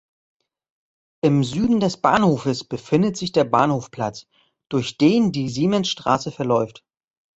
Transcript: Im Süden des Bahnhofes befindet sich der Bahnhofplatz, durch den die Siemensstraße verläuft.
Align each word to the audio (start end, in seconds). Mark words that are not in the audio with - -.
Im 1.23 1.43
Süden 1.43 1.79
des 1.79 1.97
Bahnhofes 1.97 2.63
befindet 2.63 3.17
sich 3.17 3.33
der 3.33 3.43
Bahnhofplatz, 3.43 4.25
durch 4.67 4.97
den 4.97 5.31
die 5.31 5.47
Siemensstraße 5.47 6.31
verläuft. 6.31 6.83